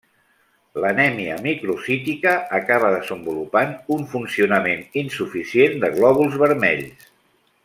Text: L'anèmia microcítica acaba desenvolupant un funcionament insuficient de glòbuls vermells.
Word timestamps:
L'anèmia 0.83 1.35
microcítica 1.47 2.33
acaba 2.61 2.89
desenvolupant 2.95 3.77
un 3.97 4.09
funcionament 4.15 4.83
insuficient 5.05 5.81
de 5.85 5.93
glòbuls 5.99 6.43
vermells. 6.47 7.11